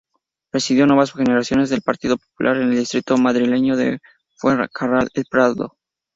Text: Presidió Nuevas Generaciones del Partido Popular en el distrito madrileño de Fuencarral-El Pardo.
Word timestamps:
Presidió 0.49 0.87
Nuevas 0.87 1.13
Generaciones 1.13 1.69
del 1.69 1.83
Partido 1.83 2.17
Popular 2.17 2.57
en 2.57 2.71
el 2.71 2.77
distrito 2.79 3.17
madrileño 3.19 3.77
de 3.77 3.99
Fuencarral-El 4.35 5.25
Pardo. 5.29 5.77